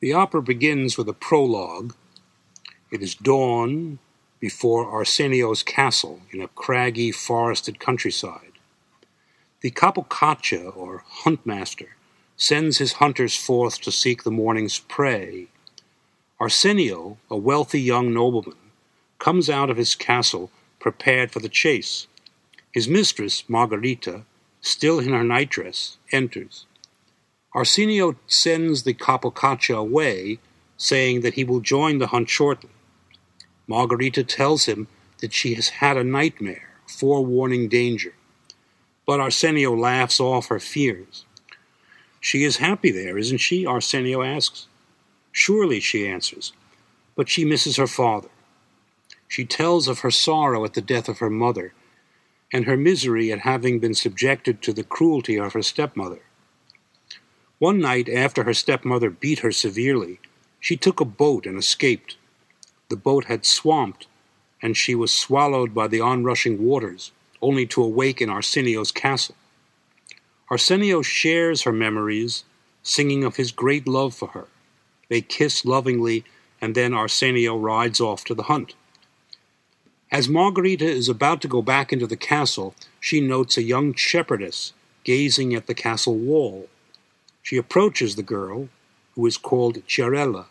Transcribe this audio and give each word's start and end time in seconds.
The 0.00 0.14
opera 0.14 0.40
begins 0.40 0.96
with 0.96 1.10
a 1.10 1.12
prologue. 1.12 1.94
It 2.90 3.02
is 3.02 3.14
dawn 3.14 3.98
before 4.40 4.88
Arsenio's 4.88 5.62
castle 5.62 6.22
in 6.30 6.40
a 6.40 6.48
craggy, 6.48 7.12
forested 7.12 7.78
countryside. 7.78 8.52
The 9.60 9.70
Capocaccia, 9.70 10.74
or 10.74 11.04
huntmaster, 11.24 11.88
sends 12.34 12.78
his 12.78 12.94
hunters 12.94 13.36
forth 13.36 13.82
to 13.82 13.92
seek 13.92 14.22
the 14.22 14.30
morning's 14.30 14.78
prey. 14.78 15.48
Arsenio, 16.40 17.18
a 17.30 17.36
wealthy 17.36 17.82
young 17.82 18.14
nobleman, 18.14 18.56
comes 19.18 19.50
out 19.50 19.68
of 19.68 19.76
his 19.76 19.94
castle 19.94 20.50
prepared 20.78 21.30
for 21.30 21.40
the 21.40 21.50
chase. 21.50 22.06
His 22.72 22.88
mistress, 22.88 23.44
Margarita, 23.48 24.22
still 24.62 24.98
in 24.98 25.10
her 25.10 25.24
nightdress, 25.24 25.98
enters. 26.10 26.64
Arsenio 27.54 28.16
sends 28.26 28.84
the 28.84 28.94
Capocaccia 28.94 29.76
away, 29.76 30.38
saying 30.76 31.20
that 31.22 31.34
he 31.34 31.44
will 31.44 31.60
join 31.60 31.98
the 31.98 32.08
hunt 32.08 32.28
shortly. 32.28 32.70
Margarita 33.66 34.24
tells 34.24 34.66
him 34.66 34.86
that 35.18 35.32
she 35.32 35.54
has 35.54 35.68
had 35.68 35.96
a 35.96 36.04
nightmare, 36.04 36.70
forewarning 36.86 37.68
danger. 37.68 38.14
But 39.06 39.20
Arsenio 39.20 39.74
laughs 39.74 40.20
off 40.20 40.46
her 40.46 40.60
fears. 40.60 41.24
She 42.20 42.44
is 42.44 42.58
happy 42.58 42.90
there, 42.90 43.18
isn't 43.18 43.38
she? 43.38 43.66
Arsenio 43.66 44.22
asks. 44.22 44.66
Surely, 45.32 45.80
she 45.80 46.06
answers, 46.06 46.52
but 47.16 47.28
she 47.28 47.44
misses 47.44 47.76
her 47.76 47.86
father. 47.86 48.28
She 49.28 49.44
tells 49.44 49.88
of 49.88 50.00
her 50.00 50.10
sorrow 50.10 50.64
at 50.64 50.74
the 50.74 50.80
death 50.80 51.08
of 51.08 51.18
her 51.18 51.30
mother 51.30 51.72
and 52.52 52.64
her 52.64 52.76
misery 52.76 53.32
at 53.32 53.40
having 53.40 53.78
been 53.78 53.94
subjected 53.94 54.60
to 54.62 54.72
the 54.72 54.82
cruelty 54.82 55.38
of 55.38 55.52
her 55.52 55.62
stepmother. 55.62 56.22
One 57.60 57.78
night, 57.78 58.08
after 58.08 58.44
her 58.44 58.54
stepmother 58.54 59.10
beat 59.10 59.40
her 59.40 59.52
severely, 59.52 60.18
she 60.60 60.78
took 60.78 60.98
a 60.98 61.04
boat 61.04 61.44
and 61.44 61.58
escaped. 61.58 62.16
The 62.88 62.96
boat 62.96 63.26
had 63.26 63.44
swamped, 63.44 64.06
and 64.62 64.74
she 64.74 64.94
was 64.94 65.12
swallowed 65.12 65.74
by 65.74 65.86
the 65.86 66.00
onrushing 66.00 66.64
waters, 66.64 67.12
only 67.42 67.66
to 67.66 67.82
awake 67.82 68.22
in 68.22 68.30
Arsenio's 68.30 68.90
castle. 68.90 69.34
Arsenio 70.50 71.02
shares 71.02 71.64
her 71.64 71.72
memories, 71.72 72.44
singing 72.82 73.24
of 73.24 73.36
his 73.36 73.52
great 73.52 73.86
love 73.86 74.14
for 74.14 74.28
her. 74.28 74.46
They 75.10 75.20
kiss 75.20 75.66
lovingly, 75.66 76.24
and 76.62 76.74
then 76.74 76.94
Arsenio 76.94 77.58
rides 77.58 78.00
off 78.00 78.24
to 78.24 78.34
the 78.34 78.44
hunt. 78.44 78.72
As 80.10 80.30
Margarita 80.30 80.86
is 80.86 81.10
about 81.10 81.42
to 81.42 81.48
go 81.48 81.60
back 81.60 81.92
into 81.92 82.06
the 82.06 82.16
castle, 82.16 82.74
she 83.00 83.20
notes 83.20 83.58
a 83.58 83.62
young 83.62 83.92
shepherdess 83.92 84.72
gazing 85.04 85.54
at 85.54 85.66
the 85.66 85.74
castle 85.74 86.16
wall. 86.16 86.70
She 87.50 87.56
approaches 87.56 88.14
the 88.14 88.22
girl, 88.22 88.68
who 89.16 89.26
is 89.26 89.36
called 89.36 89.84
Chiarella. 89.88 90.46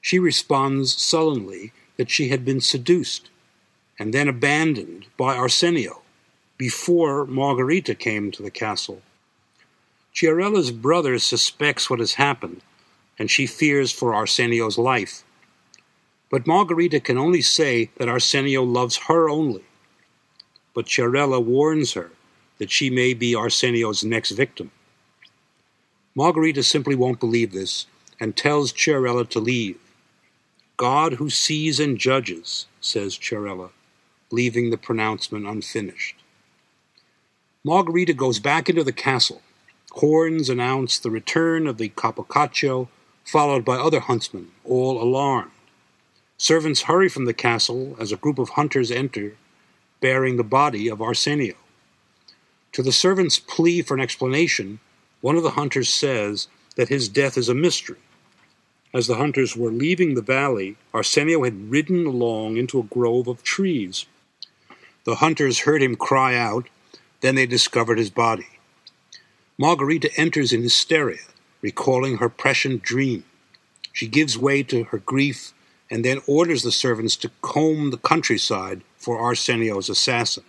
She 0.00 0.20
responds 0.20 0.96
sullenly 0.96 1.72
that 1.96 2.10
she 2.10 2.28
had 2.28 2.44
been 2.44 2.60
seduced 2.60 3.28
and 3.98 4.14
then 4.14 4.28
abandoned 4.28 5.06
by 5.16 5.34
Arsenio 5.34 6.02
before 6.58 7.26
Margarita 7.26 7.96
came 7.96 8.30
to 8.30 8.42
the 8.44 8.52
castle. 8.52 9.02
Chiarella's 10.14 10.70
brother 10.70 11.18
suspects 11.18 11.90
what 11.90 11.98
has 11.98 12.14
happened, 12.14 12.60
and 13.18 13.28
she 13.28 13.44
fears 13.44 13.90
for 13.90 14.14
Arsenio's 14.14 14.78
life. 14.78 15.24
But 16.30 16.46
Margarita 16.46 17.00
can 17.00 17.18
only 17.18 17.42
say 17.42 17.90
that 17.96 18.08
Arsenio 18.08 18.62
loves 18.62 19.08
her 19.08 19.28
only. 19.28 19.64
But 20.72 20.86
Chiarella 20.86 21.40
warns 21.44 21.94
her 21.94 22.12
that 22.58 22.70
she 22.70 22.90
may 22.90 23.12
be 23.12 23.34
Arsenio's 23.34 24.04
next 24.04 24.30
victim. 24.30 24.70
Margarita 26.18 26.64
simply 26.64 26.96
won't 26.96 27.20
believe 27.20 27.52
this 27.52 27.86
and 28.18 28.36
tells 28.36 28.72
Chiarella 28.72 29.28
to 29.28 29.38
leave. 29.38 29.78
God 30.76 31.12
who 31.12 31.30
sees 31.30 31.78
and 31.78 31.96
judges, 31.96 32.66
says 32.80 33.16
Chiarella, 33.16 33.70
leaving 34.32 34.70
the 34.70 34.76
pronouncement 34.76 35.46
unfinished. 35.46 36.16
Margarita 37.62 38.14
goes 38.14 38.40
back 38.40 38.68
into 38.68 38.82
the 38.82 38.90
castle. 38.90 39.42
Horns 39.92 40.50
announce 40.50 40.98
the 40.98 41.12
return 41.12 41.68
of 41.68 41.78
the 41.78 41.90
Capocaccia, 41.90 42.88
followed 43.24 43.64
by 43.64 43.76
other 43.76 44.00
huntsmen, 44.00 44.50
all 44.64 45.00
alarmed. 45.00 45.52
Servants 46.36 46.82
hurry 46.82 47.08
from 47.08 47.26
the 47.26 47.32
castle 47.32 47.94
as 48.00 48.10
a 48.10 48.16
group 48.16 48.40
of 48.40 48.48
hunters 48.48 48.90
enter, 48.90 49.36
bearing 50.00 50.36
the 50.36 50.42
body 50.42 50.88
of 50.88 51.00
Arsenio. 51.00 51.54
To 52.72 52.82
the 52.82 52.90
servant's 52.90 53.38
plea 53.38 53.82
for 53.82 53.94
an 53.94 54.00
explanation, 54.00 54.80
one 55.20 55.36
of 55.36 55.42
the 55.42 55.50
hunters 55.50 55.88
says 55.88 56.48
that 56.76 56.88
his 56.88 57.08
death 57.08 57.36
is 57.36 57.48
a 57.48 57.54
mystery. 57.54 57.98
As 58.94 59.06
the 59.06 59.16
hunters 59.16 59.56
were 59.56 59.70
leaving 59.70 60.14
the 60.14 60.22
valley, 60.22 60.76
Arsenio 60.94 61.44
had 61.44 61.70
ridden 61.70 62.06
along 62.06 62.56
into 62.56 62.78
a 62.78 62.84
grove 62.84 63.28
of 63.28 63.42
trees. 63.42 64.06
The 65.04 65.16
hunters 65.16 65.60
heard 65.60 65.82
him 65.82 65.96
cry 65.96 66.36
out, 66.36 66.68
then 67.20 67.34
they 67.34 67.46
discovered 67.46 67.98
his 67.98 68.10
body. 68.10 68.46
Margarita 69.58 70.10
enters 70.16 70.52
in 70.52 70.62
hysteria, 70.62 71.18
recalling 71.60 72.18
her 72.18 72.28
prescient 72.28 72.82
dream. 72.82 73.24
She 73.92 74.06
gives 74.06 74.38
way 74.38 74.62
to 74.64 74.84
her 74.84 74.98
grief 74.98 75.52
and 75.90 76.04
then 76.04 76.20
orders 76.26 76.62
the 76.62 76.72
servants 76.72 77.16
to 77.16 77.30
comb 77.42 77.90
the 77.90 77.96
countryside 77.96 78.82
for 78.96 79.18
Arsenio's 79.18 79.88
assassin. 79.88 80.44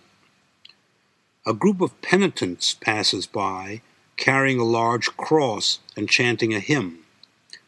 A 1.46 1.52
group 1.54 1.80
of 1.80 2.00
penitents 2.02 2.74
passes 2.74 3.26
by 3.26 3.80
carrying 4.20 4.60
a 4.60 4.64
large 4.64 5.08
cross 5.16 5.80
and 5.96 6.08
chanting 6.08 6.54
a 6.54 6.60
hymn. 6.60 6.98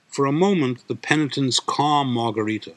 For 0.07 0.27
a 0.27 0.33
moment, 0.33 0.87
the 0.87 0.95
penitents 0.95 1.59
calm 1.59 2.13
Margarita, 2.13 2.75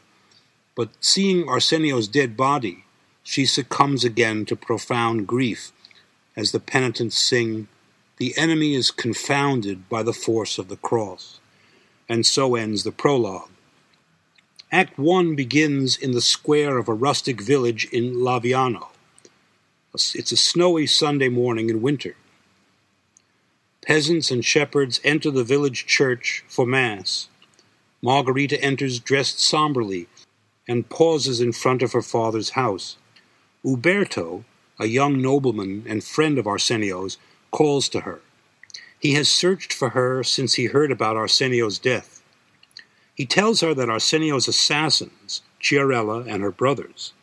but 0.75 0.89
seeing 1.01 1.47
Arsenio's 1.47 2.07
dead 2.07 2.35
body, 2.35 2.85
she 3.21 3.45
succumbs 3.45 4.03
again 4.03 4.45
to 4.45 4.55
profound 4.55 5.27
grief 5.27 5.71
as 6.35 6.51
the 6.51 6.59
penitents 6.59 7.17
sing, 7.17 7.67
The 8.17 8.37
enemy 8.37 8.75
is 8.75 8.91
confounded 8.91 9.89
by 9.89 10.03
the 10.03 10.13
force 10.13 10.57
of 10.57 10.69
the 10.69 10.77
cross. 10.77 11.39
And 12.07 12.25
so 12.25 12.55
ends 12.55 12.83
the 12.83 12.91
prologue. 12.91 13.49
Act 14.71 14.97
1 14.97 15.35
begins 15.35 15.97
in 15.97 16.11
the 16.11 16.21
square 16.21 16.77
of 16.77 16.87
a 16.87 16.93
rustic 16.93 17.41
village 17.41 17.85
in 17.91 18.15
Laviano. 18.15 18.87
It's 19.93 20.31
a 20.31 20.37
snowy 20.37 20.87
Sunday 20.87 21.29
morning 21.29 21.69
in 21.69 21.81
winter 21.81 22.15
peasants 23.85 24.31
and 24.31 24.43
shepherds 24.43 24.99
enter 25.03 25.29
the 25.29 25.43
village 25.43 25.85
church 25.85 26.43
for 26.47 26.65
Mass. 26.65 27.29
Margarita 28.01 28.59
enters 28.61 28.99
dressed 28.99 29.39
somberly 29.39 30.07
and 30.67 30.89
pauses 30.89 31.39
in 31.39 31.51
front 31.51 31.83
of 31.83 31.93
her 31.93 32.01
father's 32.01 32.51
house. 32.51 32.97
Uberto, 33.63 34.43
a 34.79 34.87
young 34.87 35.21
nobleman 35.21 35.85
and 35.87 36.03
friend 36.03 36.39
of 36.39 36.47
Arsenio's, 36.47 37.17
calls 37.51 37.87
to 37.89 38.01
her. 38.01 38.21
He 38.99 39.13
has 39.13 39.29
searched 39.29 39.71
for 39.71 39.89
her 39.89 40.23
since 40.23 40.55
he 40.55 40.65
heard 40.65 40.91
about 40.91 41.15
Arsenio's 41.15 41.77
death. 41.77 42.23
He 43.13 43.25
tells 43.25 43.61
her 43.61 43.73
that 43.75 43.89
Arsenio's 43.89 44.47
assassins, 44.47 45.41
Chiarella 45.61 46.27
and 46.27 46.41
her 46.41 46.51
brothers, 46.51 47.13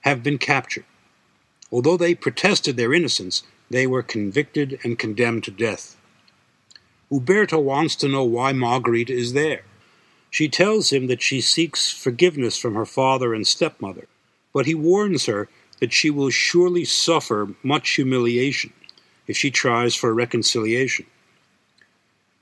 have 0.00 0.22
been 0.22 0.38
captured. 0.38 0.86
Although 1.70 1.98
they 1.98 2.14
protested 2.14 2.76
their 2.76 2.94
innocence, 2.94 3.42
they 3.70 3.86
were 3.86 4.02
convicted 4.02 4.80
and 4.82 4.98
condemned 4.98 5.44
to 5.44 5.50
death. 5.50 5.97
Uberto 7.10 7.62
wants 7.62 7.96
to 7.96 8.08
know 8.08 8.24
why 8.24 8.52
Marguerite 8.52 9.08
is 9.10 9.32
there. 9.32 9.62
She 10.30 10.48
tells 10.48 10.92
him 10.92 11.06
that 11.06 11.22
she 11.22 11.40
seeks 11.40 11.90
forgiveness 11.90 12.58
from 12.58 12.74
her 12.74 12.84
father 12.84 13.32
and 13.32 13.46
stepmother, 13.46 14.06
but 14.52 14.66
he 14.66 14.74
warns 14.74 15.24
her 15.26 15.48
that 15.80 15.92
she 15.92 16.10
will 16.10 16.30
surely 16.30 16.84
suffer 16.84 17.54
much 17.62 17.90
humiliation 17.90 18.72
if 19.26 19.36
she 19.36 19.50
tries 19.50 19.94
for 19.94 20.12
reconciliation. 20.12 21.06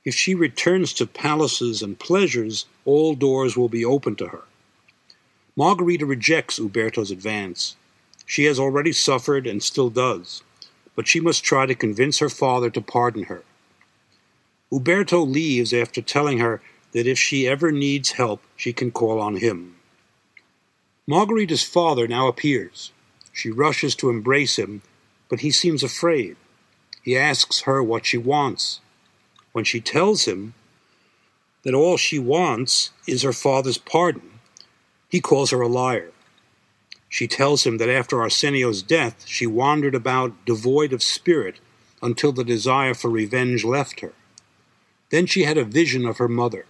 If 0.05 0.15
she 0.15 0.35
returns 0.35 0.93
to 0.95 1.07
palaces 1.07 1.83
and 1.83 1.99
pleasures, 1.99 2.67
all 2.85 3.15
doors 3.15 3.57
will 3.57 3.69
be 3.69 3.85
open 3.85 4.17
to 4.17 4.29
her. 4.29 4.45
Margarita 5.57 6.07
rejects 6.07 6.59
Uberto's 6.59 7.11
advance. 7.11 7.77
She 8.25 8.45
has 8.45 8.59
already 8.59 8.93
suffered 8.93 9.47
and 9.47 9.63
still 9.63 9.91
does, 9.91 10.43
but 10.95 11.07
she 11.07 11.21
must 11.21 11.45
try 11.45 11.67
to 11.67 11.75
convince 11.75 12.19
her 12.19 12.29
father 12.29 12.71
to 12.71 12.81
pardon 12.81 13.25
her. 13.25 13.43
Uberto 14.73 15.27
leaves 15.27 15.73
after 15.73 16.03
telling 16.03 16.39
her 16.39 16.61
that 16.93 17.07
if 17.07 17.19
she 17.19 17.47
ever 17.47 17.71
needs 17.71 18.13
help, 18.13 18.43
she 18.57 18.73
can 18.73 18.91
call 18.91 19.21
on 19.21 19.37
him. 19.37 19.77
Margarita's 21.09 21.63
father 21.63 22.09
now 22.09 22.27
appears. 22.27 22.91
She 23.33 23.51
rushes 23.51 23.95
to 23.97 24.11
embrace 24.11 24.59
him, 24.59 24.83
but 25.29 25.41
he 25.41 25.51
seems 25.51 25.83
afraid. 25.83 26.37
He 27.03 27.17
asks 27.17 27.61
her 27.61 27.83
what 27.83 28.07
she 28.07 28.19
wants. 28.19 28.81
When 29.53 29.65
she 29.65 29.81
tells 29.81 30.25
him 30.25 30.55
that 31.63 31.75
all 31.75 31.97
she 31.97 32.19
wants 32.19 32.91
is 33.07 33.23
her 33.23 33.33
father's 33.33 33.79
pardon, 33.79 34.41
he 35.09 35.21
calls 35.21 35.51
her 35.51 35.61
a 35.61 35.69
liar. 35.69 36.11
She 37.09 37.29
tells 37.29 37.65
him 37.65 37.79
that 37.79 37.89
after 37.89 38.21
Arsenio's 38.21 38.83
death, 38.83 39.25
she 39.27 39.47
wandered 39.47 39.95
about 39.95 40.45
devoid 40.45 40.93
of 40.93 41.03
spirit 41.03 41.61
until 42.03 42.33
the 42.33 42.45
desire 42.45 42.95
for 42.95 43.09
revenge 43.09 43.65
left 43.65 44.01
her. 44.01 44.13
Then 45.11 45.27
she 45.27 45.45
had 45.45 45.59
a 45.59 45.65
vision 45.65 46.05
of 46.05 46.19
her 46.19 46.29
mother, 46.29 46.67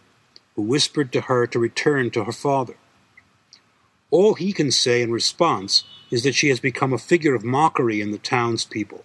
who 0.55 0.63
whispered 0.63 1.13
to 1.13 1.23
her 1.23 1.47
to 1.47 1.59
return 1.59 2.11
to 2.11 2.25
her 2.25 2.33
father. 2.33 2.77
All 4.11 4.35
he 4.35 4.53
can 4.53 4.71
say 4.71 5.03
in 5.03 5.11
response 5.11 5.85
is 6.11 6.23
that 6.23 6.35
she 6.35 6.49
has 6.49 6.61
become 6.61 6.93
a 6.93 6.99
figure 6.99 7.35
of 7.35 7.45
mockery 7.45 8.01
in 8.01 8.13
the 8.13 8.19
townspeople. 8.19 9.05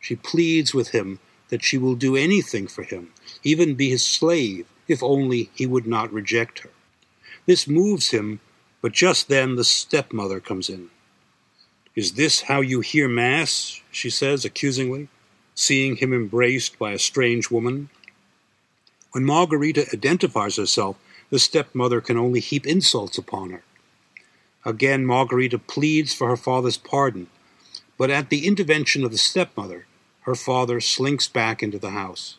She 0.00 0.16
pleads 0.16 0.74
with 0.74 0.90
him 0.90 1.18
that 1.48 1.64
she 1.64 1.78
will 1.78 1.94
do 1.94 2.16
anything 2.16 2.66
for 2.66 2.82
him, 2.82 3.12
even 3.42 3.74
be 3.74 3.90
his 3.90 4.04
slave, 4.04 4.66
if 4.88 5.02
only 5.02 5.50
he 5.54 5.66
would 5.66 5.86
not 5.86 6.12
reject 6.12 6.60
her. 6.60 6.70
This 7.46 7.68
moves 7.68 8.10
him, 8.10 8.40
but 8.80 8.92
just 8.92 9.28
then 9.28 9.56
the 9.56 9.64
stepmother 9.64 10.40
comes 10.40 10.68
in. 10.68 10.90
Is 11.94 12.12
this 12.12 12.42
how 12.42 12.60
you 12.60 12.80
hear 12.80 13.08
Mass? 13.08 13.80
she 13.90 14.10
says 14.10 14.44
accusingly, 14.44 15.08
seeing 15.54 15.96
him 15.96 16.12
embraced 16.12 16.78
by 16.78 16.92
a 16.92 16.98
strange 16.98 17.50
woman. 17.50 17.88
When 19.14 19.24
Margarita 19.24 19.86
identifies 19.94 20.56
herself, 20.56 20.96
the 21.30 21.38
stepmother 21.38 22.00
can 22.00 22.16
only 22.16 22.40
heap 22.40 22.66
insults 22.66 23.16
upon 23.16 23.50
her. 23.50 23.62
Again, 24.64 25.06
Margarita 25.06 25.56
pleads 25.56 26.12
for 26.12 26.26
her 26.26 26.36
father's 26.36 26.76
pardon, 26.76 27.28
but 27.96 28.10
at 28.10 28.28
the 28.28 28.44
intervention 28.44 29.04
of 29.04 29.12
the 29.12 29.18
stepmother, 29.18 29.86
her 30.22 30.34
father 30.34 30.80
slinks 30.80 31.28
back 31.28 31.62
into 31.62 31.78
the 31.78 31.90
house. 31.90 32.38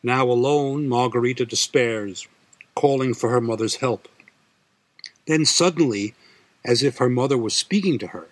Now 0.00 0.30
alone, 0.30 0.86
Margarita 0.86 1.44
despairs, 1.44 2.28
calling 2.76 3.12
for 3.12 3.30
her 3.30 3.40
mother's 3.40 3.76
help. 3.76 4.06
Then 5.26 5.44
suddenly, 5.44 6.14
as 6.64 6.84
if 6.84 6.98
her 6.98 7.08
mother 7.08 7.36
was 7.36 7.52
speaking 7.52 7.98
to 7.98 8.06
her, 8.08 8.28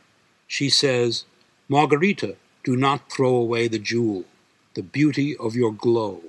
she 0.46 0.70
says, 0.70 1.24
Margarita, 1.68 2.36
do 2.62 2.76
not 2.76 3.10
throw 3.10 3.34
away 3.34 3.66
the 3.66 3.80
jewel, 3.80 4.26
the 4.74 4.82
beauty 4.84 5.36
of 5.36 5.56
your 5.56 5.72
glow. 5.72 6.22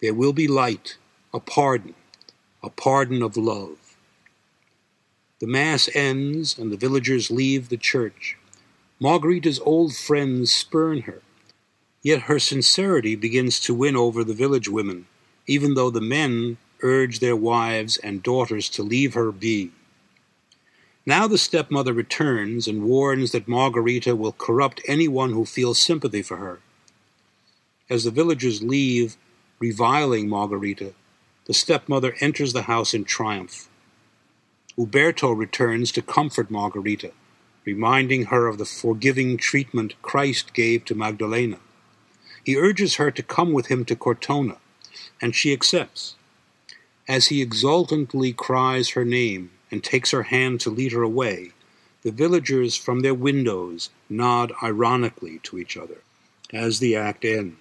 There 0.00 0.14
will 0.14 0.32
be 0.32 0.48
light, 0.48 0.96
a 1.34 1.40
pardon, 1.40 1.94
a 2.62 2.70
pardon 2.70 3.22
of 3.22 3.36
love. 3.36 3.96
The 5.40 5.46
Mass 5.46 5.88
ends, 5.94 6.58
and 6.58 6.72
the 6.72 6.76
villagers 6.76 7.30
leave 7.30 7.68
the 7.68 7.76
church. 7.76 8.36
Margarita's 8.98 9.60
old 9.60 9.94
friends 9.94 10.52
spurn 10.52 11.02
her. 11.02 11.22
Yet 12.02 12.22
her 12.22 12.38
sincerity 12.38 13.14
begins 13.14 13.60
to 13.60 13.74
win 13.74 13.94
over 13.94 14.24
the 14.24 14.34
village 14.34 14.68
women, 14.68 15.06
even 15.46 15.74
though 15.74 15.90
the 15.90 16.00
men 16.00 16.56
urge 16.82 17.20
their 17.20 17.36
wives 17.36 17.98
and 17.98 18.22
daughters 18.22 18.70
to 18.70 18.82
leave 18.82 19.12
her 19.14 19.30
be. 19.30 19.70
Now 21.04 21.26
the 21.26 21.38
stepmother 21.38 21.92
returns 21.92 22.66
and 22.66 22.84
warns 22.84 23.32
that 23.32 23.48
Margarita 23.48 24.16
will 24.16 24.32
corrupt 24.32 24.80
anyone 24.86 25.32
who 25.32 25.44
feels 25.44 25.78
sympathy 25.78 26.22
for 26.22 26.36
her. 26.36 26.60
As 27.90 28.04
the 28.04 28.10
villagers 28.10 28.62
leave, 28.62 29.16
reviling 29.60 30.26
Margarita, 30.26 30.94
the 31.44 31.52
stepmother 31.52 32.16
enters 32.20 32.54
the 32.54 32.62
house 32.62 32.94
in 32.94 33.04
triumph. 33.04 33.68
Uberto 34.78 35.36
returns 35.36 35.92
to 35.92 36.00
comfort 36.00 36.50
Margarita, 36.50 37.12
reminding 37.66 38.26
her 38.26 38.46
of 38.46 38.56
the 38.56 38.64
forgiving 38.64 39.36
treatment 39.36 40.00
Christ 40.00 40.54
gave 40.54 40.86
to 40.86 40.94
Magdalena. 40.94 41.58
He 42.42 42.56
urges 42.56 42.94
her 42.94 43.10
to 43.10 43.22
come 43.22 43.52
with 43.52 43.66
him 43.66 43.84
to 43.84 43.94
Cortona, 43.94 44.56
and 45.20 45.36
she 45.36 45.52
accepts. 45.52 46.14
As 47.06 47.26
he 47.26 47.42
exultantly 47.42 48.32
cries 48.32 48.90
her 48.90 49.04
name 49.04 49.50
and 49.70 49.84
takes 49.84 50.10
her 50.12 50.22
hand 50.22 50.60
to 50.60 50.70
lead 50.70 50.92
her 50.92 51.02
away, 51.02 51.52
the 52.00 52.12
villagers 52.12 52.76
from 52.76 53.00
their 53.00 53.12
windows 53.12 53.90
nod 54.08 54.52
ironically 54.62 55.38
to 55.42 55.58
each 55.58 55.76
other 55.76 55.98
as 56.50 56.78
the 56.78 56.96
act 56.96 57.26
ends. 57.26 57.56